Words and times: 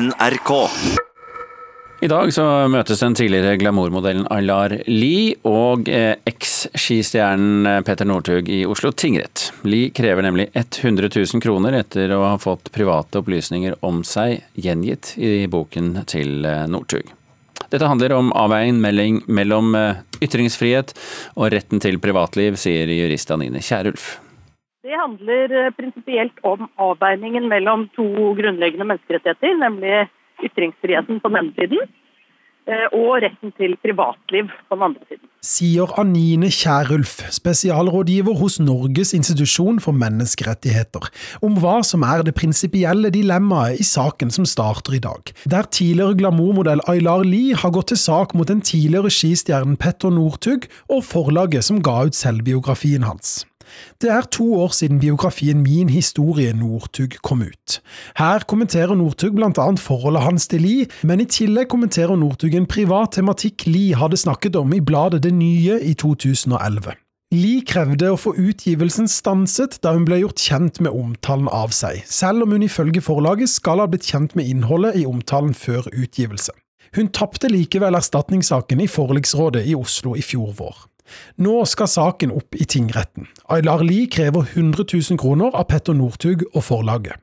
NRK. 0.00 0.50
I 2.02 2.08
dag 2.10 2.32
så 2.34 2.44
møtes 2.68 2.98
den 3.00 3.14
tidligere 3.14 3.54
glamourmodellen 3.60 4.26
Aylar 4.32 4.72
Lie 4.90 5.36
og 5.46 5.86
eh, 5.88 6.16
eks-skistjernen 6.26 7.68
eh, 7.70 7.78
Petter 7.86 8.08
Northug 8.08 8.50
i 8.50 8.64
Oslo 8.66 8.90
tingrett. 8.90 9.52
Lie 9.62 9.92
krever 9.94 10.26
nemlig 10.26 10.48
100 10.50 11.12
000 11.14 11.44
kroner 11.44 11.78
etter 11.78 12.10
å 12.10 12.24
ha 12.26 12.34
fått 12.42 12.72
private 12.74 13.22
opplysninger 13.22 13.78
om 13.86 14.02
seg 14.08 14.42
gjengitt 14.58 15.14
i 15.14 15.46
boken 15.46 15.94
til 16.10 16.42
eh, 16.42 16.66
Northug. 16.66 17.14
Dette 17.70 17.86
handler 17.86 18.16
om 18.18 18.34
avveining 18.36 19.22
mellom 19.30 19.72
ytringsfrihet 20.22 20.92
og 21.38 21.48
retten 21.54 21.80
til 21.82 22.02
privatliv, 22.02 22.58
sier 22.60 22.90
jurist 22.90 23.30
Anine 23.34 23.62
Kierulf. 23.64 24.16
Det 24.84 24.92
handler 25.00 25.70
prinsipielt 25.78 26.40
om 26.44 26.66
avveiningen 26.76 27.46
mellom 27.48 27.86
to 27.96 28.04
grunnleggende 28.36 28.84
menneskerettigheter, 28.84 29.54
nemlig 29.56 30.10
ytringsfriheten 30.44 31.22
på 31.24 31.30
den 31.30 31.38
ene 31.40 31.54
siden 31.56 31.86
eh, 32.68 32.88
og 32.92 33.22
retten 33.24 33.54
til 33.56 33.78
privatliv 33.80 34.50
på 34.68 34.76
den 34.76 34.84
andre 34.90 35.06
siden. 35.08 35.30
Sier 35.44 35.94
Anine 36.00 36.50
Kjærulf, 36.52 37.14
spesialrådgiver 37.32 38.36
hos 38.42 38.58
Norges 38.60 39.14
institusjon 39.16 39.80
for 39.80 39.96
menneskerettigheter, 39.96 41.08
om 41.40 41.56
hva 41.64 41.78
som 41.80 42.04
er 42.04 42.26
det 42.28 42.36
prinsipielle 42.36 43.08
dilemmaet 43.14 43.80
i 43.80 43.88
saken 43.88 44.36
som 44.36 44.44
starter 44.44 44.98
i 44.98 45.02
dag, 45.08 45.32
der 45.48 45.70
tidligere 45.78 46.20
glamourmodell 46.20 46.84
Aylar 46.92 47.24
Lie 47.24 47.56
har 47.56 47.72
gått 47.72 47.94
til 47.94 48.02
sak 48.04 48.36
mot 48.36 48.52
den 48.52 48.60
tidligere 48.60 49.08
skistjernen 49.08 49.80
Petter 49.80 50.12
Northug 50.12 50.68
og 50.92 51.04
forlaget 51.08 51.64
som 51.72 51.80
ga 51.80 52.02
ut 52.04 52.20
selvbiografien 52.20 53.08
hans. 53.08 53.46
Det 54.02 54.10
er 54.10 54.26
to 54.32 54.46
år 54.60 54.74
siden 54.76 55.00
biografien 55.02 55.62
Min 55.62 55.88
historie 55.92 56.52
Northug 56.56 57.16
kom 57.22 57.42
ut. 57.42 57.78
Her 58.18 58.44
kommenterer 58.48 58.94
Northug 58.94 59.38
annet 59.44 59.80
forholdet 59.80 60.22
hans 60.22 60.48
til 60.48 60.62
Li, 60.64 60.74
men 61.02 61.20
i 61.20 61.28
tillegg 61.30 61.68
kommenterer 61.72 62.16
Northug 62.16 62.54
en 62.54 62.66
privat 62.66 63.16
tematikk 63.18 63.66
Li 63.66 63.92
hadde 63.92 64.20
snakket 64.20 64.56
om 64.56 64.72
i 64.74 64.80
bladet 64.80 65.22
Det 65.22 65.34
Nye 65.34 65.80
i 65.82 65.94
2011. 65.94 66.94
Li 67.34 67.54
krevde 67.66 68.12
å 68.12 68.18
få 68.20 68.34
utgivelsen 68.38 69.08
stanset 69.10 69.80
da 69.82 69.94
hun 69.96 70.04
ble 70.06 70.20
gjort 70.20 70.42
kjent 70.44 70.78
med 70.84 70.94
omtalen 70.94 71.48
av 71.50 71.72
seg, 71.74 72.04
selv 72.06 72.44
om 72.44 72.54
hun 72.54 72.66
ifølge 72.66 73.02
forlaget 73.02 73.50
skal 73.50 73.82
ha 73.82 73.88
blitt 73.90 74.06
kjent 74.06 74.36
med 74.38 74.46
innholdet 74.50 75.00
i 75.00 75.06
omtalen 75.08 75.54
før 75.56 75.88
utgivelse. 75.90 76.54
Hun 76.94 77.10
tapte 77.10 77.50
likevel 77.50 77.96
erstatningssaken 77.98 78.84
i 78.84 78.90
forliksrådet 78.90 79.64
i 79.66 79.74
Oslo 79.74 80.14
i 80.14 80.22
fjor 80.22 80.52
vår. 80.60 80.76
Nå 81.36 81.64
skal 81.68 81.90
saken 81.90 82.32
opp 82.34 82.56
i 82.56 82.64
tingretten. 82.64 83.28
Aylar 83.50 83.84
Lie 83.84 84.08
krever 84.10 84.46
100 84.54 84.86
000 84.88 85.20
kroner 85.20 85.54
av 85.54 85.68
Petter 85.70 85.96
Northug 85.96 86.46
og 86.54 86.64
forlaget. 86.64 87.20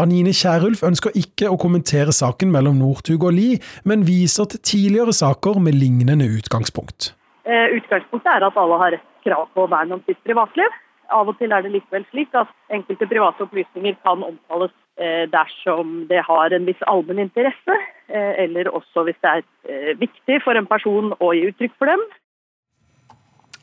Anine 0.00 0.32
Kierulf 0.32 0.82
ønsker 0.86 1.16
ikke 1.18 1.50
å 1.52 1.58
kommentere 1.60 2.14
saken 2.14 2.52
mellom 2.54 2.78
Northug 2.80 3.26
og 3.28 3.36
Lie, 3.36 3.60
men 3.84 4.06
viser 4.08 4.48
til 4.52 4.62
tidligere 4.64 5.14
saker 5.16 5.60
med 5.62 5.76
lignende 5.76 6.28
utgangspunkt. 6.38 7.12
Eh, 7.48 7.76
utgangspunktet 7.78 8.30
er 8.32 8.46
at 8.48 8.60
alle 8.60 8.80
har 8.82 8.98
krav 9.24 9.48
på 9.56 9.66
vern 9.72 9.96
om 9.96 10.04
sitt 10.06 10.20
privatliv. 10.26 10.72
Av 11.12 11.28
og 11.30 11.38
til 11.40 11.52
er 11.52 11.64
det 11.64 11.72
likevel 11.72 12.04
slik 12.10 12.34
at 12.36 12.50
enkelte 12.74 13.08
private 13.08 13.46
opplysninger 13.46 13.96
kan 14.04 14.24
omtales 14.24 14.74
eh, 15.00 15.24
dersom 15.32 16.02
det 16.10 16.20
har 16.26 16.52
en 16.52 16.68
viss 16.68 16.82
allmenn 16.90 17.22
interesse, 17.24 17.78
eh, 18.12 18.34
eller 18.44 18.68
også 18.68 19.06
hvis 19.08 19.20
det 19.24 19.38
er 19.38 19.96
viktig 20.00 20.42
for 20.44 20.60
en 20.60 20.68
person 20.68 21.14
å 21.16 21.32
gi 21.32 21.48
uttrykk 21.48 21.76
for 21.80 21.92
dem. 21.92 22.04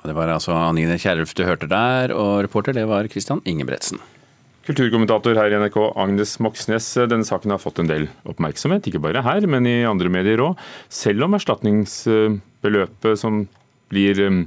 Det 0.05 0.15
var 0.17 0.29
altså 0.33 0.53
Anine 0.53 0.99
Kierulf 1.01 1.33
du 1.37 1.43
hørte 1.47 1.69
der, 1.71 2.13
og 2.13 2.43
reporter 2.45 2.75
det 2.75 2.85
var 2.89 3.07
Christian 3.11 3.41
Ingebretsen. 3.45 4.01
Kulturkommentator 4.65 5.37
her 5.37 5.53
i 5.53 5.57
NRK, 5.61 5.77
Agnes 5.93 6.39
Moxnes. 6.41 6.87
Denne 7.09 7.27
saken 7.27 7.53
har 7.53 7.61
fått 7.61 7.83
en 7.83 7.89
del 7.89 8.07
oppmerksomhet, 8.25 8.87
ikke 8.89 9.03
bare 9.03 9.21
her, 9.25 9.45
men 9.49 9.67
i 9.69 9.83
andre 9.85 10.09
medier 10.09 10.41
òg. 10.41 10.63
Selv 10.89 11.27
om 11.27 11.37
erstatningsbeløpet 11.37 13.21
som 13.21 13.43
blir 13.93 14.17
um, 14.25 14.39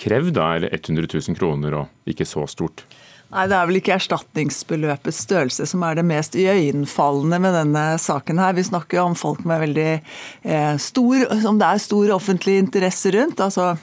krevd 0.00 0.40
er 0.40 0.70
100 0.70 1.10
000 1.12 1.36
kroner 1.36 1.82
og 1.82 2.08
ikke 2.08 2.24
så 2.28 2.46
stort. 2.48 2.86
Nei, 3.28 3.44
Det 3.44 3.58
er 3.58 3.68
vel 3.68 3.80
ikke 3.82 3.96
erstatningsbeløpets 3.98 5.20
størrelse 5.26 5.66
som 5.68 5.84
er 5.84 5.98
det 5.98 6.06
mest 6.08 6.32
iøynefallende 6.38 7.40
med 7.44 7.56
denne 7.58 7.84
saken. 8.00 8.40
her. 8.40 8.56
Vi 8.56 8.64
snakker 8.70 9.02
jo 9.02 9.04
om 9.10 9.18
folk 9.20 9.44
med 9.44 9.60
veldig 9.66 9.90
eh, 9.92 10.76
stor, 10.80 11.28
som 11.44 11.60
det 11.60 11.68
er 11.68 11.84
stor 11.84 12.14
offentlig 12.16 12.56
interesse 12.62 13.12
rundt. 13.12 13.40
altså 13.40 13.76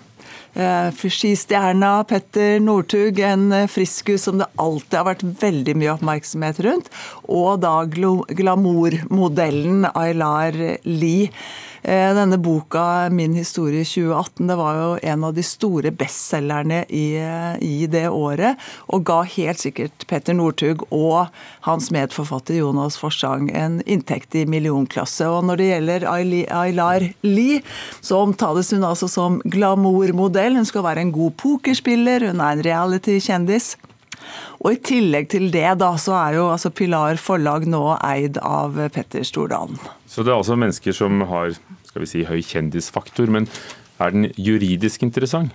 skistjerna 0.55 2.05
Petter 2.07 2.59
Northug, 2.63 3.19
en 3.19 3.51
eh, 3.51 3.67
friskus 3.67 4.23
som 4.23 4.37
det 4.39 4.47
alltid 4.55 4.97
har 4.99 5.07
vært 5.09 5.25
veldig 5.41 5.75
mye 5.81 5.93
oppmerksomhet 5.97 6.61
rundt. 6.63 6.87
Og 7.27 7.59
da 7.65 7.83
glamourmodellen 7.91 9.87
Aylar 9.91 10.55
Lie. 10.87 11.31
Eh, 11.85 12.15
denne 12.17 12.37
boka 12.41 13.09
'Min 13.09 13.33
historie 13.37 13.83
2018' 13.83 14.47
det 14.47 14.55
var 14.57 14.73
jo 14.75 14.99
en 15.03 15.23
av 15.23 15.33
de 15.37 15.43
store 15.45 15.91
bestselgerne 15.93 16.79
i, 16.89 17.13
i 17.61 17.85
det 17.85 18.07
året. 18.09 18.57
Og 18.89 19.03
ga 19.05 19.19
helt 19.21 19.61
sikkert 19.61 20.07
Petter 20.09 20.33
Northug 20.33 20.81
og 20.89 21.29
hans 21.67 21.91
medforfatter 21.93 22.57
Jonas 22.57 22.97
Forsang 22.97 23.51
en 23.53 23.83
inntekt 23.85 24.33
i 24.33 24.47
millionklasse. 24.49 25.29
Og 25.29 25.45
når 25.45 25.61
det 25.61 25.69
gjelder 25.69 26.07
Aylar 26.09 27.05
Lie, 27.21 27.61
så 28.01 28.23
omtales 28.25 28.73
hun 28.73 28.83
altså 28.83 29.05
som 29.11 29.37
glamourmodell. 29.45 30.57
Hun 30.57 30.65
skal 30.65 30.87
være 30.89 31.05
en 31.05 31.13
god 31.13 31.37
pokerspiller, 31.37 32.31
hun 32.31 32.41
er 32.41 32.57
en 32.57 32.65
reality-kjendis. 32.65 33.75
Og 34.65 34.73
I 34.73 34.81
tillegg 34.81 35.29
til 35.29 35.51
det 35.53 35.67
da, 35.77 35.93
så 36.01 36.17
er 36.17 36.39
jo 36.39 36.49
altså 36.49 36.73
Pilar 36.73 37.21
forlag 37.21 37.69
nå 37.69 37.83
eid 38.01 38.41
av 38.41 38.79
Petter 38.95 39.21
Stordalen. 39.21 39.77
Så 40.09 40.25
det 40.25 40.33
er 40.33 40.39
altså 40.39 40.57
mennesker 40.57 40.95
som 40.95 41.21
har 41.29 41.53
skal 41.95 42.03
vi 42.03 42.09
si, 42.11 42.21
høy 42.27 42.41
kjendisfaktor, 42.43 43.29
men 43.31 43.45
er 43.99 44.11
den 44.11 44.29
juridisk 44.35 45.03
interessant? 45.05 45.53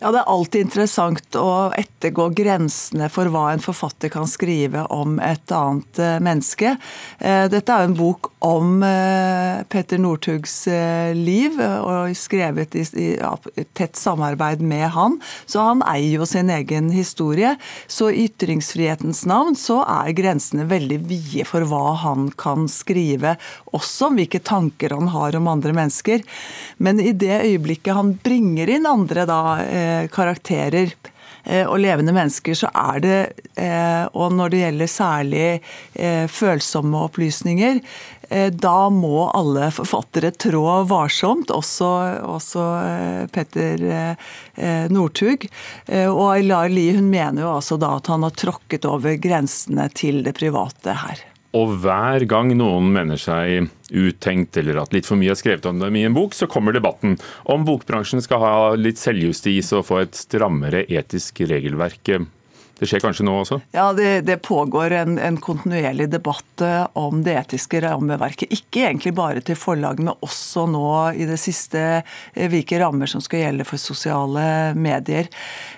Ja, 0.00 0.10
Det 0.12 0.20
er 0.20 0.28
alltid 0.28 0.66
interessant 0.66 1.36
å 1.40 1.70
ettergå 1.76 2.28
grensene 2.36 3.08
for 3.12 3.30
hva 3.32 3.48
en 3.54 3.62
forfatter 3.64 4.12
kan 4.12 4.28
skrive 4.28 4.84
om 4.92 5.16
et 5.24 5.52
annet 5.54 6.00
eh, 6.02 6.18
menneske. 6.20 6.74
Eh, 7.18 7.46
dette 7.48 7.72
er 7.72 7.86
jo 7.86 7.88
en 7.88 7.96
bok 7.96 8.28
om 8.44 8.82
eh, 8.84 9.64
Petter 9.72 10.00
Northugs 10.00 10.56
liv, 11.16 11.56
og 11.58 12.12
skrevet 12.16 12.76
i 12.76 13.06
tett 13.76 13.96
samarbeid 13.96 14.60
med 14.60 14.90
han. 14.94 15.16
Så 15.48 15.64
han 15.64 15.82
eier 15.88 16.20
jo 16.20 16.28
sin 16.28 16.52
egen 16.52 16.92
historie. 16.92 17.54
Så 17.88 18.10
i 18.12 18.26
ytringsfrihetens 18.28 19.24
navn 19.28 19.56
så 19.58 19.80
er 19.88 20.12
grensene 20.16 20.68
veldig 20.68 21.00
vide 21.08 21.46
for 21.48 21.64
hva 21.68 21.96
han 22.04 22.28
kan 22.38 22.68
skrive, 22.70 23.36
også 23.72 24.10
om 24.10 24.20
hvilke 24.20 24.42
tanker 24.44 24.92
han 24.94 25.10
har 25.14 25.38
om 25.38 25.48
andre 25.50 25.72
mennesker. 25.76 26.22
Men 26.84 27.00
i 27.00 27.14
det 27.16 27.40
øyeblikket 27.48 27.77
han 27.86 28.16
bringer 28.24 28.70
inn 28.74 28.86
andre 28.88 29.24
da, 29.28 29.42
Eh, 29.78 30.08
karakterer 30.08 30.92
eh, 31.44 31.66
og 31.66 31.78
levende 31.82 32.14
mennesker, 32.16 32.56
så 32.56 32.70
er 32.74 33.02
det, 33.04 33.18
eh, 33.60 34.04
og 34.12 34.34
når 34.36 34.52
det 34.52 34.62
gjelder 34.62 34.92
særlig 34.92 35.48
følsomme 36.32 37.04
opplysninger, 37.08 37.82
da 38.28 38.90
må 38.92 39.30
alle 39.32 39.70
forfattere 39.72 40.34
trå 40.36 40.82
varsomt, 40.84 41.48
også, 41.48 41.88
også 42.28 42.64
Petter 43.32 43.80
Northug. 44.92 45.46
Og 46.12 46.22
Aylar 46.34 46.68
Lie 46.68 47.00
mener 47.00 47.46
jo 47.46 47.54
altså 47.54 47.80
da 47.80 47.94
at 47.96 48.12
han 48.12 48.28
har 48.28 48.36
tråkket 48.36 48.84
over 48.84 49.16
grensene 49.16 49.88
til 49.96 50.20
det 50.28 50.36
private 50.36 50.98
her. 51.06 51.27
Og 51.56 51.78
hver 51.80 52.26
gang 52.28 52.50
noen 52.58 52.90
mener 52.92 53.20
seg 53.20 53.70
uttenkt 53.88 54.58
eller 54.60 54.82
at 54.82 54.92
litt 54.92 55.08
for 55.08 55.16
mye 55.16 55.32
er 55.32 55.38
skrevet 55.38 55.68
om 55.70 55.78
dem 55.80 55.96
i 55.96 56.04
en 56.04 56.16
bok, 56.16 56.36
så 56.36 56.48
kommer 56.50 56.76
debatten 56.76 57.16
om 57.48 57.64
bokbransjen 57.64 58.20
skal 58.24 58.42
ha 58.42 58.56
litt 58.76 59.00
selvjustis 59.00 59.72
og 59.78 59.86
få 59.88 60.02
et 60.02 60.18
strammere 60.18 60.84
etisk 60.92 61.40
regelverk. 61.48 62.12
Det 62.78 62.86
skjer 62.86 63.02
kanskje 63.02 63.24
nå 63.26 63.32
også? 63.40 63.58
Ja, 63.74 63.88
det, 63.96 64.20
det 64.28 64.36
pågår 64.46 64.92
en, 65.00 65.16
en, 65.18 65.38
kontinuerlig 65.42 66.06
debatt 66.12 66.62
eh, 66.62 66.84
om 66.98 67.24
det 67.26 67.34
etiske 67.40 67.80
rammeverket. 67.82 68.52
Ikke 68.54 68.84
egentlig 68.86 69.14
bare 69.18 69.42
til 69.42 69.58
forlagene, 69.58 70.14
også 70.22 70.68
nå 70.70 70.84
i 71.18 71.26
det 71.26 71.40
siste 71.42 71.82
eh, 71.98 72.46
hvilke 72.50 72.78
rammer 72.78 73.10
som 73.10 73.22
skal 73.24 73.42
gjelde 73.42 73.66
for 73.66 73.82
sosiale 73.82 74.76
medier. 74.78 75.26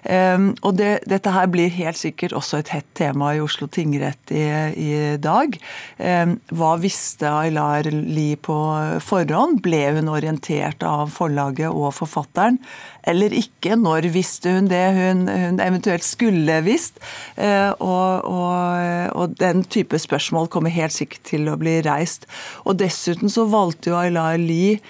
Um, 0.05 0.51
og 0.67 0.77
det, 0.77 0.91
Dette 1.09 1.33
her 1.33 1.49
blir 1.53 1.73
helt 1.73 1.97
sikkert 2.01 2.35
også 2.37 2.61
et 2.61 2.75
hett 2.75 2.89
tema 2.99 3.33
i 3.37 3.41
Oslo 3.41 3.69
tingrett 3.73 4.33
i, 4.35 4.45
i 4.77 4.93
dag. 5.21 5.57
Um, 5.97 6.37
hva 6.53 6.75
visste 6.83 7.31
Aylar 7.31 7.89
Lie 7.89 8.37
på 8.37 8.59
forhånd? 9.05 9.63
Ble 9.65 9.87
hun 9.97 10.13
orientert 10.13 10.85
av 10.85 11.09
forlaget 11.17 11.73
og 11.73 11.95
forfatteren? 11.97 12.61
Eller 13.09 13.33
ikke? 13.33 13.79
Når 13.81 14.11
visste 14.13 14.53
hun 14.59 14.69
det 14.69 14.85
hun, 14.97 15.25
hun 15.31 15.61
eventuelt 15.65 16.05
skulle 16.05 16.61
visst? 16.67 16.90
Helst. 16.91 17.01
Eh, 17.37 17.71
og, 17.81 18.25
og, 18.25 19.15
og, 19.15 19.37
den 19.39 19.65
type 19.65 19.99
spørsmål 19.99 20.49
kommer 20.49 20.71
helt 20.71 20.93
sikkert 20.93 21.23
til 21.25 21.49
å 21.49 21.57
bli 21.57 21.81
reist. 21.83 22.27
Og 22.65 22.79
dessuten 22.79 23.31
så 23.31 23.47
valgte 23.47 23.91
jo 23.91 23.97
Aylar 23.97 24.39
Lie 24.39 24.81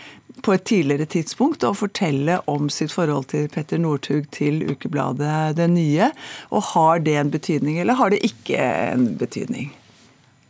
på 0.43 0.55
et 0.55 0.65
tidligere 0.65 1.07
tidspunkt 1.07 1.65
å 1.65 1.75
fortelle 1.75 2.41
om 2.49 2.71
sitt 2.71 2.93
forhold 2.93 3.29
til 3.29 3.49
Petter 3.53 3.79
Northug 3.79 4.31
til 4.33 4.63
ukebladet 4.71 5.57
Det 5.57 5.69
Nye. 5.69 6.11
Og 6.51 6.63
har 6.75 7.01
det 7.01 7.17
en 7.17 7.31
betydning, 7.31 7.79
eller 7.79 7.95
har 7.95 8.11
det 8.11 8.23
ikke 8.25 8.57
en 8.57 9.17
betydning? 9.19 9.71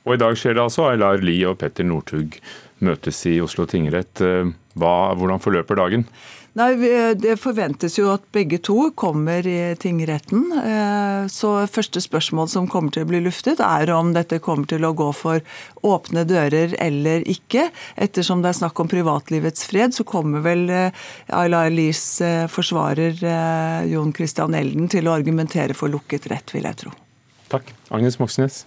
Og 0.06 0.14
i 0.14 0.20
dag 0.20 0.36
skjer 0.38 0.54
det 0.54 0.62
altså. 0.62 0.86
Aylar 0.88 1.20
Lie 1.20 1.48
og 1.48 1.58
Petter 1.58 1.84
Northug 1.84 2.38
møtes 2.80 3.18
i 3.28 3.40
Oslo 3.42 3.66
tingrett. 3.68 4.22
Hva, 4.78 4.94
hvordan 5.18 5.42
forløper 5.42 5.76
dagen? 5.76 6.06
Nei, 6.58 7.14
Det 7.14 7.36
forventes 7.38 7.94
jo 7.98 8.08
at 8.10 8.24
begge 8.34 8.58
to 8.58 8.90
kommer 8.98 9.46
i 9.46 9.74
tingretten. 9.78 10.48
Eh, 10.58 11.28
så 11.30 11.52
første 11.70 12.02
spørsmål 12.02 12.48
som 12.50 12.66
kommer 12.70 12.90
til 12.94 13.06
å 13.06 13.10
bli 13.10 13.20
luftet, 13.22 13.62
er 13.62 13.92
om 13.94 14.10
dette 14.16 14.40
kommer 14.42 14.66
til 14.66 14.84
å 14.86 14.94
gå 14.96 15.10
for 15.14 15.44
åpne 15.86 16.24
dører 16.26 16.74
eller 16.82 17.22
ikke. 17.30 17.68
Ettersom 17.94 18.42
det 18.42 18.50
er 18.50 18.58
snakk 18.62 18.82
om 18.82 18.90
privatlivets 18.90 19.68
fred, 19.70 19.94
så 19.94 20.06
kommer 20.08 20.42
vel 20.46 20.66
eh, 20.74 21.06
Ayla 21.38 21.66
Elies 21.70 22.02
eh, 22.24 22.48
forsvarer 22.50 23.22
Jon 23.90 24.12
Christian 24.16 24.56
Elden 24.58 24.90
til 24.90 25.06
å 25.06 25.14
argumentere 25.14 25.76
for 25.78 25.92
lukket 25.92 26.26
rett, 26.32 26.54
vil 26.54 26.66
jeg 26.66 26.82
tro. 26.82 26.94
Takk. 27.50 27.70
Agnes 27.94 28.18
Moxnes. 28.18 28.64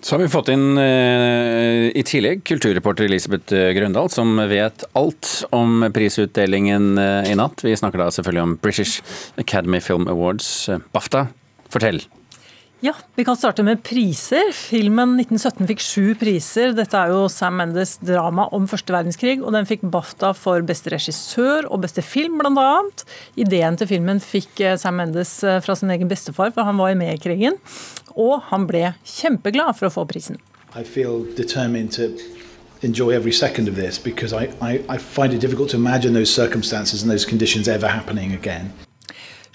Så 0.00 0.14
har 0.14 0.20
vi 0.22 0.28
fått 0.30 0.50
inn 0.52 0.76
eh, 0.78 1.88
i 1.96 2.02
tillegg 2.06 2.44
kulturreporter 2.46 3.08
Elisabeth 3.08 3.54
eh, 3.56 3.72
Grøndal, 3.74 4.10
som 4.12 4.36
vet 4.50 4.84
alt 4.98 5.30
om 5.56 5.86
prisutdelingen 5.94 6.98
eh, 7.00 7.32
i 7.32 7.38
natt. 7.38 7.64
Vi 7.64 7.74
snakker 7.76 8.04
da 8.04 8.10
selvfølgelig 8.14 8.44
om 8.44 8.54
British 8.62 9.00
Academy 9.40 9.80
Film 9.82 10.06
Awards, 10.12 10.68
BAFTA. 10.94 11.26
Fortell. 11.72 12.04
Ja, 12.84 12.92
vi 13.16 13.24
kan 13.24 13.38
starte 13.40 13.64
med 13.64 13.80
priser. 13.86 14.50
Filmen 14.52 15.16
1917 15.16 15.68
fikk 15.70 15.82
sju 15.82 16.04
priser. 16.20 16.74
Dette 16.76 17.00
er 17.00 17.14
jo 17.14 17.24
Sam 17.32 17.56
Mendes 17.60 17.96
drama 18.04 18.48
om 18.54 18.68
første 18.68 18.92
verdenskrig, 18.92 19.38
og 19.40 19.56
den 19.56 19.68
fikk 19.68 19.86
BAFTA 19.88 20.34
for 20.36 20.64
beste 20.66 20.92
regissør 20.92 21.70
og 21.72 21.86
beste 21.86 22.04
film, 22.04 22.36
bl.a. 22.42 22.82
Ideen 23.40 23.80
til 23.80 23.90
filmen 23.96 24.20
fikk 24.20 24.60
Sam 24.82 25.00
Mendes 25.00 25.38
fra 25.64 25.78
sin 25.78 25.94
egen 25.94 26.12
bestefar, 26.12 26.52
for 26.52 26.68
han 26.68 26.76
var 26.78 26.98
med 27.00 27.16
i 27.16 27.22
krigen 27.22 27.56
og 28.16 28.40
han 28.50 28.66
ble 28.68 28.94
kjempeglad 29.04 29.76
for 29.76 29.90
å 29.90 29.94
få 30.00 30.06
prisen. 30.08 30.40
enjoy 32.82 33.10
every 33.14 33.32
second 33.32 33.68
of 33.68 33.74
this 33.74 33.98
because 33.98 34.34
I, 34.34 34.50
I, 34.60 34.84
I 34.86 34.98
find 34.98 35.32
it 35.32 35.40
difficult 35.40 35.70
to 35.70 35.76
imagine 35.76 36.12
those 36.12 36.30
circumstances 36.30 37.02
and 37.02 37.10
those 37.10 37.24
conditions 37.24 37.68
ever 37.68 37.88
happening 37.88 38.34
again. 38.34 38.70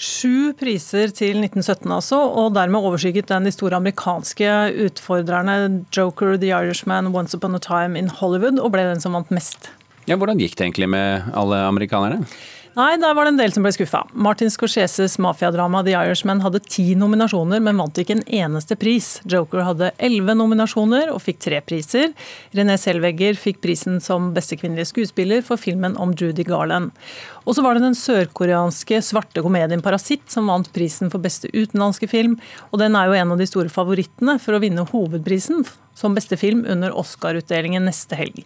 Sju 0.01 0.49
priser 0.57 1.11
til 1.13 1.43
1917, 1.43 1.85
altså, 1.93 2.17
og 2.17 2.55
dermed 2.55 2.81
overskygget 2.81 3.29
den 3.29 3.45
de 3.45 3.51
store 3.53 3.77
amerikanske 3.77 4.49
utfordrerne 4.87 5.85
Joker, 5.93 6.39
The 6.41 6.49
Irishman, 6.49 7.11
Once 7.13 7.37
Upon 7.37 7.53
a 7.53 7.61
Time 7.61 7.99
in 7.99 8.09
Hollywood, 8.09 8.57
og 8.57 8.73
ble 8.73 8.87
den 8.89 9.03
som 9.03 9.13
vant 9.13 9.29
mest. 9.29 9.69
Ja, 10.09 10.17
Hvordan 10.17 10.41
gikk 10.41 10.57
det 10.57 10.65
egentlig 10.65 10.89
med 10.89 11.29
alle 11.37 11.59
amerikanerne? 11.69 12.25
Nei, 12.71 12.93
der 12.95 13.11
var 13.11 13.27
det 13.27 13.33
en 13.33 13.39
del 13.41 13.51
som 13.51 13.65
ble 13.65 13.71
skuffa. 13.75 14.05
Martin 14.15 14.47
Scorseses 14.47 15.17
mafiadrama 15.19 15.81
The 15.83 15.91
Irishman 15.91 16.39
hadde 16.39 16.61
ti 16.63 16.93
nominasjoner, 16.95 17.59
men 17.59 17.81
vant 17.81 17.97
ikke 17.99 18.15
en 18.15 18.23
eneste 18.31 18.77
pris. 18.79 19.17
Joker 19.27 19.65
hadde 19.67 19.89
elleve 19.99 20.37
nominasjoner 20.39 21.11
og 21.11 21.19
fikk 21.19 21.41
tre 21.43 21.59
priser. 21.67 22.13
René 22.55 22.77
Selvegger 22.79 23.35
fikk 23.35 23.59
prisen 23.65 23.99
som 23.99 24.29
beste 24.37 24.55
kvinnelige 24.61 24.87
skuespiller 24.93 25.43
for 25.43 25.59
filmen 25.59 25.97
om 25.99 26.13
Judy 26.15 26.45
Garland. 26.47 26.95
Og 27.43 27.57
så 27.57 27.65
var 27.65 27.75
det 27.75 27.83
den 27.83 27.97
sørkoreanske 27.97 29.01
svarte 29.03 29.43
komedien 29.43 29.83
'Parasitt' 29.83 30.31
som 30.31 30.47
vant 30.47 30.71
prisen 30.71 31.11
for 31.11 31.19
beste 31.19 31.51
utenlandske 31.51 32.07
film. 32.07 32.37
Og 32.71 32.79
den 32.79 32.95
er 32.95 33.11
jo 33.11 33.17
en 33.19 33.33
av 33.35 33.37
de 33.37 33.49
store 33.51 33.67
favorittene 33.67 34.39
for 34.39 34.55
å 34.55 34.63
vinne 34.63 34.87
hovedprisen 34.87 35.67
som 35.93 36.15
beste 36.15 36.39
film 36.39 36.63
under 36.63 36.95
Oscar-utdelingen 36.95 37.83
neste 37.83 38.15
helg. 38.15 38.45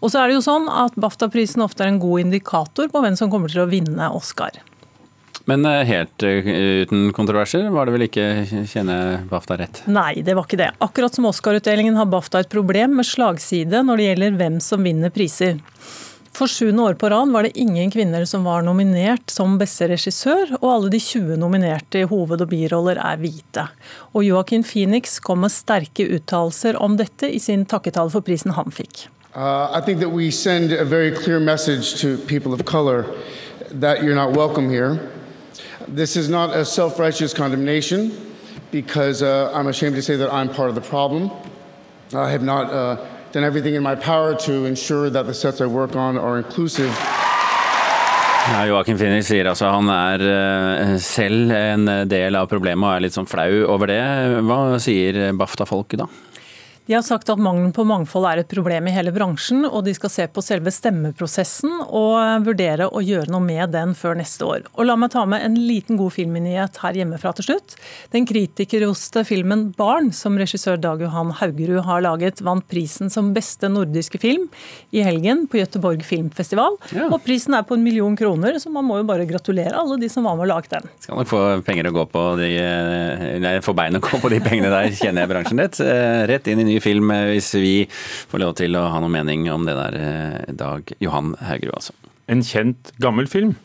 Og 0.00 0.12
så 0.12 0.22
er 0.22 0.30
det 0.30 0.38
jo 0.38 0.44
sånn 0.44 0.68
at 0.72 0.96
BAFTA-prisen 1.00 1.64
ofte 1.64 1.84
er 1.84 1.92
en 1.92 2.02
god 2.02 2.24
indikator 2.24 2.88
på 2.92 3.04
hvem 3.04 3.16
som 3.20 3.30
kommer 3.32 3.52
til 3.52 3.64
å 3.64 3.70
vinne 3.70 4.08
Oscar. 4.16 4.62
Men 5.48 5.64
eh, 5.66 5.82
helt 5.88 6.22
eh, 6.26 6.46
uten 6.84 7.08
kontroverser 7.16 7.70
var 7.74 7.88
det 7.88 7.96
vel 7.96 8.06
ikke 8.06 8.26
kjenne 8.70 8.98
BAFTA 9.30 9.58
rett? 9.60 9.82
Nei, 9.90 10.20
det 10.24 10.36
var 10.36 10.48
ikke 10.48 10.60
det. 10.60 10.70
Akkurat 10.84 11.16
som 11.16 11.28
Oscar-utdelingen 11.30 11.98
har 11.98 12.08
BAFTA 12.10 12.44
et 12.44 12.52
problem 12.52 12.98
med 13.00 13.08
slagside 13.08 13.82
når 13.86 14.00
det 14.00 14.08
gjelder 14.10 14.38
hvem 14.40 14.60
som 14.64 14.86
vinner 14.86 15.12
priser. 15.12 15.60
For 16.36 16.48
sjuende 16.48 16.84
år 16.86 16.94
på 16.94 17.08
rad 17.10 17.32
var 17.34 17.44
det 17.44 17.58
ingen 17.58 17.90
kvinner 17.90 18.24
som 18.24 18.46
var 18.46 18.62
nominert 18.62 19.32
som 19.32 19.58
beste 19.60 19.88
regissør, 19.90 20.54
og 20.60 20.68
alle 20.70 20.92
de 20.94 21.00
20 21.02 21.34
nominerte 21.42 22.04
i 22.04 22.08
hoved- 22.08 22.44
og 22.44 22.52
biroller 22.52 23.00
er 23.02 23.18
hvite. 23.20 23.66
Og 24.14 24.24
Joaquin 24.24 24.64
Phoenix 24.64 25.18
kom 25.20 25.42
med 25.44 25.52
sterke 25.52 26.06
uttalelser 26.06 26.78
om 26.80 26.94
dette 27.00 27.28
i 27.28 27.42
sin 27.42 27.66
takketale 27.68 28.14
for 28.14 28.24
prisen 28.24 28.54
han 28.56 28.70
fikk. 28.72 29.08
Uh, 29.32 29.70
I 29.70 29.80
think 29.80 30.00
that 30.00 30.08
we 30.08 30.32
send 30.32 30.72
a 30.72 30.84
very 30.84 31.12
clear 31.12 31.38
message 31.38 32.00
to 32.00 32.18
people 32.18 32.52
of 32.52 32.64
color 32.64 33.06
that 33.70 34.02
you're 34.02 34.16
not 34.16 34.32
welcome 34.32 34.68
here. 34.68 34.98
This 35.86 36.16
is 36.16 36.28
not 36.28 36.50
a 36.50 36.64
self 36.64 36.98
righteous 36.98 37.32
condemnation 37.32 38.10
because 38.72 39.22
uh, 39.22 39.52
I'm 39.54 39.68
ashamed 39.68 39.94
to 39.94 40.02
say 40.02 40.16
that 40.16 40.32
I'm 40.32 40.48
part 40.48 40.68
of 40.68 40.74
the 40.74 40.80
problem. 40.80 41.30
I 42.12 42.28
have 42.32 42.42
not 42.42 42.72
uh, 42.72 43.06
done 43.30 43.44
everything 43.44 43.76
in 43.76 43.84
my 43.84 43.94
power 43.94 44.34
to 44.34 44.64
ensure 44.64 45.10
that 45.10 45.26
the 45.26 45.34
sets 45.34 45.60
I 45.60 45.66
work 45.66 45.94
on 45.94 46.18
are 46.18 46.38
inclusive. 46.38 46.90
Ja, 48.50 48.64
Joakim 48.66 48.98
Finner 48.98 49.22
sier 49.22 49.46
altså 49.46 49.70
han 49.70 49.86
er 49.94 50.24
uh, 50.26 50.96
selv 50.98 51.52
en 51.54 51.86
del 52.10 52.34
av 52.34 52.48
problemet 52.50 52.82
og 52.82 52.96
er 52.96 53.06
litt 53.06 53.14
sånn 53.14 53.30
flau 53.30 53.62
over 53.70 53.92
det. 53.92 54.02
Hva 54.42 54.80
sier 54.82 55.30
BAFTA-folket 55.38 56.02
da? 56.02 56.10
De 56.90 56.96
har 56.96 57.04
sagt 57.06 57.28
at 57.30 57.38
mangelen 57.38 57.70
på 57.70 57.84
mangfold 57.86 58.24
er 58.26 58.40
et 58.40 58.48
problem 58.50 58.88
i 58.90 58.92
hele 58.96 59.12
bransjen, 59.14 59.62
og 59.62 59.84
de 59.86 59.92
skal 59.94 60.10
se 60.10 60.24
på 60.26 60.42
selve 60.42 60.72
stemmeprosessen 60.74 61.84
og 61.86 62.42
vurdere 62.48 62.88
å 62.90 62.98
gjøre 62.98 63.30
noe 63.30 63.44
med 63.44 63.70
den 63.70 63.92
før 63.94 64.16
neste 64.18 64.42
år. 64.42 64.64
Og 64.74 64.88
La 64.88 64.96
meg 64.98 65.12
ta 65.12 65.22
med 65.22 65.44
en 65.46 65.54
liten 65.54 65.94
god 66.00 66.10
filmnyhet 66.16 66.80
her 66.82 66.98
hjemmefra 66.98 67.30
til 67.38 67.46
slutt. 67.46 67.76
Den 68.10 68.26
kritikerroste 68.26 69.22
filmen 69.28 69.68
'Barn', 69.76 70.10
som 70.10 70.34
regissør 70.34 70.80
Dag 70.82 71.04
Johan 71.04 71.30
Haugerud 71.38 71.84
har 71.86 72.02
laget, 72.02 72.42
vant 72.42 72.66
prisen 72.66 73.06
som 73.06 73.30
beste 73.38 73.70
nordiske 73.70 74.18
film 74.18 74.48
i 74.90 75.06
helgen 75.06 75.46
på 75.46 75.62
Gøteborg 75.62 76.02
filmfestival. 76.02 76.80
Ja. 76.90 77.06
Og 77.06 77.22
prisen 77.22 77.54
er 77.54 77.62
på 77.70 77.78
en 77.78 77.86
million 77.86 78.18
kroner, 78.18 78.58
så 78.58 78.66
man 78.66 78.88
må 78.90 78.98
jo 78.98 79.06
bare 79.06 79.28
gratulere 79.30 79.78
alle 79.78 80.00
de 80.02 80.10
som 80.10 80.26
var 80.26 80.34
med 80.34 80.48
å 80.48 80.50
lage 80.56 80.74
den. 80.74 80.90
Skal 80.98 81.22
nok 81.22 81.30
få 81.30 81.46
penger 81.70 81.92
å 81.92 81.94
gå 82.00 82.08
på 82.10 82.26
de, 82.42 82.50
nei, 83.46 83.54
få 83.62 83.78
bein 83.78 83.94
å 83.94 84.02
gå 84.02 84.18
på 84.18 84.34
de 84.34 84.42
pengene 84.42 84.74
der, 84.74 84.90
kjenner 84.90 85.22
jeg 85.22 85.34
bransjen 85.36 85.62
rett. 85.62 85.82
Eh, 85.86 86.26
rett 86.34 86.50
inn 86.50 86.66
i 86.66 86.66
ny 86.66 86.79
film 86.84 87.10
eh, 87.14 87.32
hvis 87.34 87.52
vi 87.60 87.74
får 88.30 88.42
lov 88.42 88.54
til 88.60 88.76
å 88.78 88.86
ha 88.92 89.00
noen 89.02 89.16
mening 89.18 89.48
om 89.52 89.66
det 89.68 89.76
der, 89.78 89.98
eh, 90.00 90.54
Dag 90.56 90.92
Johan 91.00 91.34
Haugerud, 91.44 91.76
altså. 91.78 91.96
En 92.30 92.44
kjent 92.46 92.92
gammel 93.02 93.26
film 93.30 93.56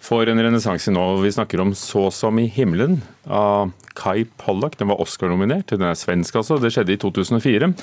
får 0.00 0.30
en 0.32 0.42
renessanse 0.42 0.92
nå. 0.92 1.04
Vi 1.22 1.32
snakker 1.32 1.60
om 1.60 1.74
'Så 1.74 2.10
som 2.12 2.38
i 2.38 2.48
himmelen' 2.48 3.00
av 3.26 3.72
Kai 3.94 4.24
Pollak. 4.36 4.78
Den 4.78 4.88
var 4.88 5.00
Oscar-nominert. 5.00 5.66
Den 5.66 5.82
er 5.82 5.94
svensk, 5.94 6.34
altså. 6.34 6.58
Det 6.60 6.72
skjedde 6.72 6.92
i 6.92 6.96
2004. 6.96 7.74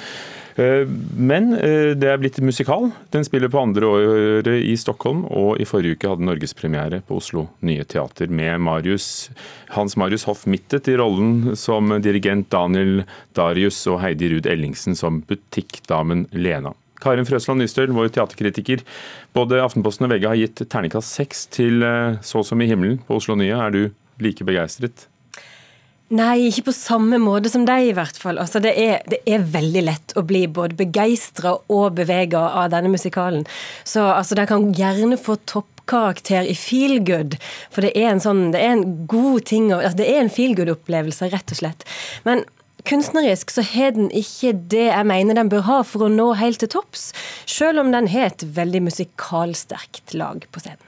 Eh, 0.58 0.88
men 1.14 1.54
eh, 1.54 1.94
det 1.94 2.10
er 2.10 2.18
blitt 2.18 2.40
musikal. 2.42 2.90
Den 3.14 3.26
spiller 3.28 3.52
på 3.54 3.62
andre 3.62 3.86
året 3.86 4.48
i 4.48 4.74
Stockholm, 4.76 5.26
og 5.30 5.62
i 5.62 5.68
forrige 5.70 5.98
uke 5.98 6.10
hadde 6.10 6.26
norgespremiere 6.26 7.04
på 7.06 7.20
Oslo 7.22 7.48
Nye 7.62 7.86
Teater 7.86 8.28
med 8.28 8.60
Marius, 8.66 9.30
Hans 9.76 9.96
Marius 9.96 10.26
Hoff 10.26 10.48
Mittet 10.50 10.90
i 10.90 10.98
rollen 10.98 11.56
som 11.56 11.94
dirigent 12.02 12.50
Daniel 12.50 13.04
Darius 13.38 13.86
og 13.88 14.02
Heidi 14.02 14.34
Ruud 14.34 14.50
Ellingsen 14.50 14.98
som 14.98 15.22
butikkdamen 15.30 16.26
Lena. 16.34 16.74
Karin 17.04 17.28
Frøsland 17.28 17.62
Nystøl, 17.62 17.94
vår 17.96 18.10
teaterkritiker. 18.16 18.84
Både 19.38 19.62
Aftenposten 19.64 20.08
og 20.08 20.16
VG 20.16 20.26
har 20.30 20.40
gitt 20.40 20.64
terningkast 20.66 21.20
seks 21.20 21.46
til 21.54 21.86
eh, 21.86 22.18
Så 22.26 22.44
som 22.48 22.62
i 22.62 22.70
himmelen 22.70 23.02
på 23.08 23.20
Oslo 23.20 23.38
Nye. 23.38 23.54
Er 23.54 23.74
du 23.74 23.82
like 24.24 24.48
begeistret? 24.48 25.08
Nei, 26.08 26.48
ikke 26.48 26.70
på 26.70 26.76
samme 26.76 27.18
måte 27.20 27.50
som 27.52 27.66
deg, 27.68 27.90
i 27.90 27.96
hvert 27.96 28.16
fall. 28.16 28.38
Altså, 28.40 28.62
det, 28.64 28.72
er, 28.80 29.02
det 29.12 29.20
er 29.28 29.44
veldig 29.44 29.82
lett 29.84 30.14
å 30.16 30.24
bli 30.24 30.46
både 30.48 30.78
begeistra 30.80 31.58
og 31.68 31.98
bevega 31.98 32.46
av 32.62 32.70
denne 32.72 32.94
musikalen. 32.94 33.44
Så 33.84 34.06
altså, 34.14 34.38
dere 34.38 34.48
kan 34.48 34.70
gjerne 34.78 35.20
få 35.20 35.36
toppkarakter 35.52 36.48
i 36.48 36.56
feel 36.56 37.02
good, 37.04 37.36
for 37.76 37.84
det 37.84 37.92
er 38.00 38.14
en 38.14 38.24
sånn, 38.24 38.46
det 38.56 38.64
er 38.64 38.78
en 38.78 38.86
god 39.12 39.50
ting 39.52 39.68
altså, 39.76 39.98
Det 40.00 40.08
er 40.08 40.22
en 40.24 40.32
feel 40.32 40.56
good-opplevelse, 40.56 41.28
rett 41.34 41.52
og 41.52 41.60
slett. 41.60 41.84
Men 42.24 42.46
kunstnerisk 42.88 43.52
så 43.54 43.64
har 43.66 43.96
den 43.98 44.10
ikke 44.16 44.54
det 44.72 44.88
jeg 44.90 45.08
mener 45.10 45.38
den 45.38 45.52
bør 45.52 45.66
ha 45.68 45.80
for 45.88 46.08
å 46.08 46.12
nå 46.12 46.32
helt 46.40 46.62
til 46.64 46.72
topps, 46.72 47.10
selv 47.50 47.84
om 47.84 47.92
den 47.96 48.10
har 48.14 48.32
et 48.32 48.46
veldig 48.58 48.86
musikalsterkt 48.90 50.16
lag 50.18 50.48
på 50.52 50.64
scenen. 50.64 50.84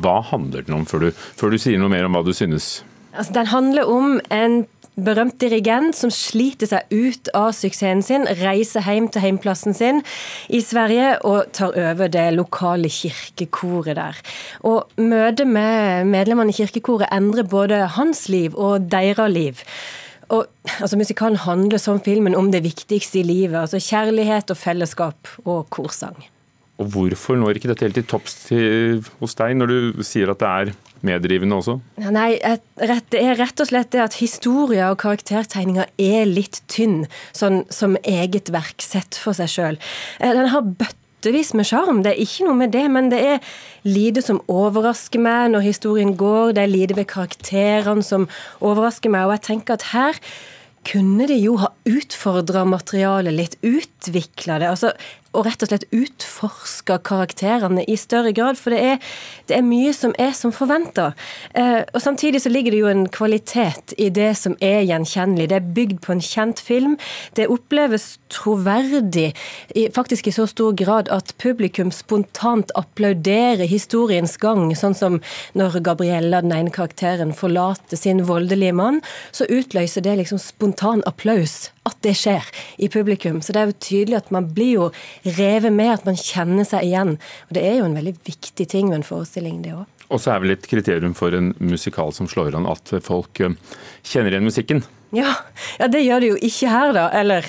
Hva 0.00 0.20
handler 0.22 0.66
den 0.66 0.76
om, 0.76 0.84
før 0.86 1.08
du, 1.08 1.10
før 1.10 1.50
du 1.50 1.58
sier 1.58 1.80
noe 1.80 1.90
mer 1.90 2.06
om 2.06 2.14
hva 2.14 2.22
du 2.26 2.34
synes? 2.36 2.80
Altså, 3.10 3.34
den 3.40 3.50
handler 3.50 3.90
om 3.90 4.20
en 4.30 4.62
berømt 5.00 5.38
dirigent 5.40 5.96
som 5.96 6.10
sliter 6.12 6.68
seg 6.68 6.90
ut 6.92 7.30
av 7.36 7.52
suksessen 7.56 8.02
sin, 8.04 8.26
reiser 8.40 8.84
hjem 8.84 9.08
til 9.10 9.24
heimplassen 9.24 9.76
sin 9.76 10.02
i 10.52 10.60
Sverige 10.64 11.14
og 11.26 11.50
tar 11.56 11.76
over 11.78 12.10
det 12.12 12.26
lokale 12.36 12.90
kirkekoret 12.92 13.96
der. 13.98 14.20
Og 14.66 14.90
møtet 15.00 15.48
med 15.48 16.10
medlemmene 16.10 16.52
i 16.52 16.58
kirkekoret 16.60 17.10
endrer 17.14 17.48
både 17.48 17.84
hans 17.96 18.28
liv 18.32 18.56
og 18.58 18.90
deres 18.92 19.32
liv. 19.32 19.64
Og 20.30 20.46
altså, 20.78 20.98
Musikalen 21.00 21.40
handler 21.42 21.80
som 21.82 22.00
filmen 22.02 22.36
om 22.38 22.50
det 22.52 22.62
viktigste 22.66 23.20
i 23.20 23.26
livet. 23.26 23.58
altså 23.58 23.80
Kjærlighet 23.82 24.50
og 24.50 24.58
fellesskap 24.58 25.32
og 25.44 25.66
korsang. 25.74 26.18
Og 26.80 26.86
hvorfor 26.94 27.36
når 27.36 27.58
ikke 27.58 27.68
dette 27.68 27.84
helt 27.84 27.98
til 27.98 28.06
topps 28.08 28.36
hos 29.20 29.36
deg, 29.36 29.56
når 29.58 29.68
du 29.68 30.04
sier 30.06 30.30
at 30.32 30.40
det 30.40 30.48
er 30.48 30.70
meddrivende 31.04 31.58
også? 31.60 31.76
Nei, 32.12 32.38
Det 32.40 33.20
er 33.20 33.36
rett 33.36 33.60
og 33.60 33.68
slett 33.68 33.92
det 33.92 34.00
at 34.00 34.16
historier 34.20 34.88
og 34.88 35.00
karaktertegninger 35.02 35.92
er 36.00 36.24
litt 36.28 36.62
tynn, 36.72 37.04
sånn 37.36 37.64
som 37.72 37.98
eget 38.00 38.52
verk 38.52 38.80
sett 38.84 39.18
for 39.20 39.36
seg 39.36 39.52
sjøl. 39.52 39.80
Eh, 40.20 40.32
den 40.32 40.48
har 40.54 40.64
bøttevis 41.20 41.52
med 41.52 41.68
sjarm, 41.68 42.00
det 42.02 42.14
er 42.14 42.22
ikke 42.22 42.46
noe 42.46 42.56
med 42.56 42.72
det, 42.72 42.86
men 42.88 43.10
det 43.12 43.20
er 43.20 43.50
lite 43.84 44.22
som 44.24 44.40
overrasker 44.48 45.20
meg 45.20 45.52
når 45.52 45.66
historien 45.66 46.14
går, 46.16 46.54
det 46.56 46.64
er 46.64 46.72
lite 46.72 46.96
ved 46.96 47.10
karakterene 47.10 48.02
som 48.02 48.24
overrasker 48.60 49.12
meg, 49.12 49.26
og 49.28 49.36
jeg 49.36 49.44
tenker 49.50 49.76
at 49.76 49.90
her 49.92 50.20
kunne 50.88 51.26
de 51.28 51.36
jo 51.36 51.58
ha 51.60 51.68
utfordra 51.84 52.64
materialet 52.64 53.36
litt, 53.36 53.58
utvikla 53.60 54.58
det. 54.62 54.70
altså 54.70 54.94
og 55.36 55.46
rett 55.46 55.62
og 55.62 55.70
slett 55.70 55.86
utforske 55.94 56.96
karakterene 57.06 57.84
i 57.86 57.96
større 58.00 58.32
grad. 58.36 58.58
For 58.58 58.74
det 58.74 58.80
er, 58.82 59.12
det 59.50 59.58
er 59.58 59.66
mye 59.66 59.92
som 59.96 60.14
er 60.18 60.32
som 60.36 60.54
forventa. 60.54 61.12
Eh, 61.54 61.82
og 61.94 62.02
samtidig 62.02 62.42
så 62.42 62.52
ligger 62.52 62.74
det 62.74 62.82
jo 62.82 62.90
en 62.90 63.06
kvalitet 63.12 63.94
i 63.98 64.10
det 64.14 64.32
som 64.40 64.56
er 64.64 64.82
gjenkjennelig. 64.88 65.50
Det 65.50 65.58
er 65.60 65.72
bygd 65.78 66.00
på 66.06 66.14
en 66.16 66.24
kjent 66.24 66.62
film. 66.62 66.96
Det 67.38 67.48
oppleves 67.50 68.12
troverdig, 68.30 69.30
faktisk 69.94 70.28
i 70.30 70.34
så 70.34 70.46
stor 70.50 70.74
grad 70.78 71.10
at 71.14 71.34
publikum 71.42 71.90
spontant 71.94 72.70
applauderer 72.78 73.66
historiens 73.70 74.36
gang. 74.40 74.70
Sånn 74.78 74.96
som 74.98 75.20
når 75.58 75.80
Gabriella, 75.86 76.42
den 76.44 76.54
ene 76.54 76.74
karakteren, 76.74 77.34
forlater 77.36 77.98
sin 77.98 78.24
voldelige 78.28 78.74
mann, 78.76 79.02
så 79.34 79.46
utløser 79.50 80.06
det 80.06 80.18
liksom 80.22 80.42
spontan 80.42 81.04
applaus 81.06 81.70
at 81.90 82.00
det 82.06 82.16
skjer 82.18 82.46
i 82.78 82.90
publikum. 82.92 83.40
Så 83.44 83.54
det 83.54 83.62
er 83.62 83.70
jo 83.70 83.78
tydelig 83.82 84.20
at 84.22 84.34
man 84.34 84.48
blir 84.54 84.72
jo 84.76 84.90
revet 85.38 85.74
med, 85.74 85.92
at 85.98 86.06
man 86.08 86.18
kjenner 86.18 86.68
seg 86.68 86.86
igjen. 86.88 87.16
Og 87.48 87.56
det 87.56 87.66
er 87.66 87.80
jo 87.80 87.88
en 87.88 87.98
veldig 87.98 88.16
viktig 88.26 88.68
ting 88.70 88.90
med 88.90 89.00
en 89.00 89.10
forestilling, 89.10 89.60
det 89.66 89.76
òg. 89.76 89.88
Og 90.10 90.18
så 90.18 90.32
er 90.34 90.40
vel 90.42 90.56
et 90.56 90.66
kriterium 90.66 91.12
for 91.14 91.34
en 91.36 91.52
musikal 91.62 92.10
som 92.14 92.26
slår 92.30 92.56
an 92.58 92.66
at 92.70 92.90
folk 93.06 93.42
eh, 93.44 93.54
kjenner 94.02 94.34
igjen 94.34 94.48
musikken. 94.48 94.82
Ja, 95.14 95.32
ja, 95.80 95.88
det 95.90 96.04
gjør 96.04 96.22
det 96.22 96.28
jo 96.30 96.38
ikke 96.50 96.70
her, 96.70 96.92
da. 96.94 97.04
Eller 97.18 97.46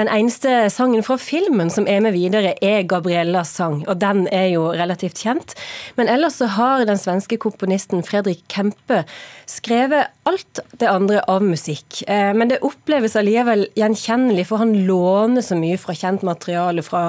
den 0.00 0.10
eneste 0.10 0.68
sangen 0.72 1.04
fra 1.06 1.16
filmen 1.20 1.70
som 1.72 1.86
er 1.90 2.02
med 2.04 2.16
videre, 2.16 2.54
er 2.64 2.86
Gabriellas 2.88 3.52
sang, 3.56 3.82
og 3.86 4.00
den 4.02 4.26
er 4.34 4.48
jo 4.54 4.66
relativt 4.74 5.20
kjent. 5.22 5.54
Men 5.96 6.10
ellers 6.12 6.38
så 6.40 6.48
har 6.56 6.86
den 6.88 7.00
svenske 7.00 7.38
komponisten 7.40 8.04
Fredrik 8.06 8.42
Kempe 8.52 9.02
skrevet 9.50 10.10
alt 10.28 10.60
det 10.78 10.88
andre 10.90 11.24
av 11.30 11.42
musikk. 11.44 12.02
Eh, 12.10 12.30
men 12.36 12.52
det 12.52 12.60
oppleves 12.66 13.16
allikevel 13.18 13.66
gjenkjennelig, 13.78 14.46
for 14.50 14.62
han 14.62 14.74
låner 14.86 15.44
så 15.44 15.58
mye 15.58 15.78
fra 15.80 15.96
kjent 15.96 16.24
materiale. 16.26 16.84
Fra 16.86 17.08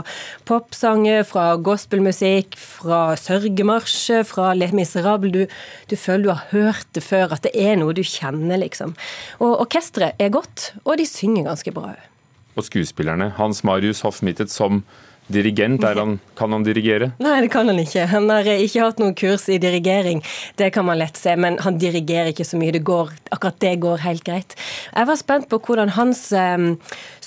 popsanger, 0.50 1.24
fra 1.28 1.52
gospelmusikk, 1.62 2.58
fra 2.58 3.04
sørgemarsjer, 3.20 4.26
fra 4.28 4.52
Les 4.58 4.74
Miserables. 4.76 5.32
Du, 5.32 5.46
du, 5.92 5.96
føler 6.00 6.26
du 6.26 6.34
har 6.34 6.48
hørt 6.52 6.90
det 6.98 7.06
før, 7.06 7.38
at 7.38 7.46
det 7.46 7.54
er 7.56 7.78
noe 7.80 7.96
du 7.96 8.04
kjenner, 8.06 8.60
liksom. 8.62 8.96
Og 9.40 9.60
orkester 9.62 9.82
orkesteret 9.82 10.22
er 10.22 10.32
godt, 10.32 10.74
og 10.86 10.98
de 10.98 11.06
synger 11.06 11.50
ganske 11.50 11.72
bra 11.74 11.94
òg. 11.94 12.08
Og 12.56 12.68
skuespillerne. 12.68 13.32
Hans 13.38 13.64
Marius 13.68 14.04
Hoffmittet 14.06 14.52
som 14.52 14.84
dirigent, 15.32 15.84
han, 15.84 16.20
kan 16.36 16.52
han 16.52 16.64
dirigere? 16.64 17.12
Nei, 17.22 17.38
det 17.46 17.52
kan 17.54 17.70
han 17.70 17.80
ikke. 17.80 18.06
Han 18.12 18.30
har 18.32 18.48
ikke 18.52 18.84
hatt 18.84 19.00
noen 19.02 19.16
kurs 19.18 19.48
i 19.52 19.60
dirigering. 19.62 20.22
Det 20.60 20.72
kan 20.76 20.86
man 20.88 21.00
lett 21.00 21.20
se, 21.20 21.36
men 21.40 21.60
han 21.64 21.80
dirigerer 21.82 22.34
ikke 22.34 22.48
så 22.48 22.60
mye. 22.60 22.74
Det 22.76 22.84
går, 22.88 23.14
akkurat 23.32 23.60
det 23.64 23.76
går 23.84 24.04
helt 24.06 24.26
greit. 24.28 24.58
Jeg 24.92 25.10
var 25.10 25.20
spent 25.20 25.50
på 25.52 25.62
hvordan 25.64 25.94
hans 25.96 26.28
um, 26.36 26.74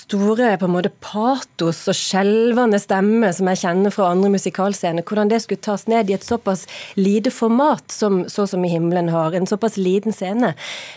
store 0.04 0.54
på 0.61 0.68
en 0.68 0.75
måte 0.75 0.90
patos 1.02 1.80
og 1.90 1.96
skjelvende 1.96 2.78
stemme 2.82 3.30
som 3.34 3.49
jeg 3.50 3.61
kjenner 3.62 3.94
fra 3.94 4.11
andre 4.12 4.30
musikalscener, 4.34 5.04
hvordan 5.06 5.30
det 5.32 5.40
skulle 5.44 5.64
tas 5.64 5.87
ned 5.90 6.11
i 6.11 6.16
et 6.16 6.26
såpass 6.26 6.66
lite 7.00 7.32
format 7.32 7.84
som 7.92 8.25
Så 8.28 8.46
som 8.49 8.64
i 8.64 8.68
himmelen 8.68 9.08
har, 9.08 9.34
en 9.34 9.46
såpass 9.46 9.76
liten 9.76 10.12
scene. 10.12 10.54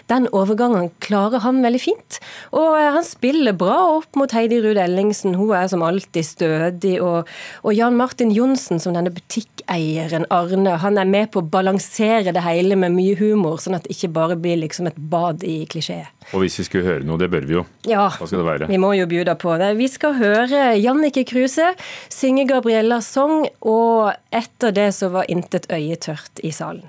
Den 0.08 0.28
overgangen 0.32 0.90
klarer 1.00 1.40
han 1.40 1.62
veldig 1.64 1.82
fint. 1.82 2.20
Og 2.52 2.78
eh, 2.78 2.92
han 2.94 3.04
spiller 3.04 3.56
bra 3.58 3.78
opp 3.98 4.16
mot 4.16 4.32
Heidi 4.32 4.60
Ruud 4.64 4.78
Ellingsen, 4.78 5.36
hun 5.36 5.54
er 5.56 5.68
som 5.68 5.84
alltid 5.84 6.26
stødig. 6.26 6.98
Og, 7.02 7.28
og 7.64 7.74
Jan 7.74 7.98
Martin 7.98 8.32
Johnsen 8.32 8.82
som 8.84 8.96
denne 8.98 9.14
butikkeieren 9.14 10.28
Arne, 10.34 10.78
han 10.84 10.98
er 10.98 11.10
med 11.10 11.32
på 11.32 11.44
å 11.44 11.50
balansere 11.58 12.34
det 12.36 12.46
hele 12.46 12.80
med 12.80 12.96
mye 12.96 13.18
humor, 13.20 13.62
sånn 13.62 13.78
at 13.78 13.88
det 13.88 13.98
ikke 13.98 14.14
bare 14.20 14.40
blir 14.40 14.62
liksom 14.64 14.90
et 14.92 14.98
bad 14.98 15.46
i 15.48 15.62
klisjé. 15.70 16.04
Og 16.36 16.42
hvis 16.44 16.58
vi 16.60 16.66
skulle 16.68 16.84
høre 16.88 17.06
noe, 17.08 17.18
det 17.22 17.30
bør 17.32 17.46
vi 17.48 17.54
jo. 17.56 17.64
Ja, 17.88 18.10
Hva 18.12 18.28
skal 18.28 18.42
det 18.42 18.48
være? 18.48 18.68
vi 18.68 18.78
må 18.82 18.92
jo 18.98 19.06
bjuda 19.08 19.38
på 19.40 19.54
det. 19.62 19.70
Vi 19.80 19.88
skal 19.88 20.18
høre 20.20 20.74
Jannicke 20.76 21.24
Kruse 21.30 21.70
synge 22.12 22.44
Gabriellas 22.50 23.08
sang, 23.16 23.46
og 23.62 24.12
etter 24.36 24.76
det 24.76 24.90
så 24.98 25.08
var 25.14 25.30
intet 25.32 25.70
øye 25.72 25.96
tørt 25.96 26.42
i 26.44 26.52
salen. 26.52 26.84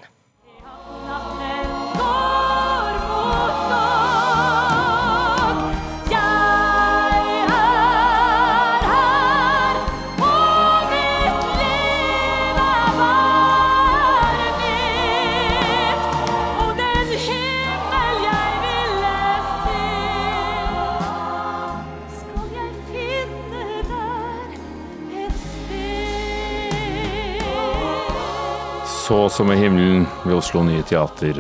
Så 29.09 29.29
som 29.29 29.53
i 29.53 29.57
himmelen 29.57 30.07
ved 30.25 30.35
Oslo 30.37 30.61
Nye 30.63 30.83
Teater 30.85 31.39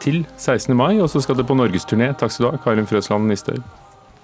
til 0.00 0.26
16. 0.36 0.76
mai, 0.76 1.00
og 1.00 1.08
så 1.08 1.22
skal 1.24 1.38
det 1.38 1.46
på 1.48 1.56
norgesturné. 1.56 2.10
Takk 2.12 2.34
skal 2.34 2.44
du 2.44 2.50
ha, 2.50 2.58
Karin 2.60 2.88
Frøsland 2.88 3.24
Nistøy. 3.24 3.56